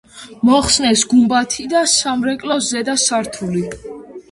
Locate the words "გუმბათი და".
1.11-1.83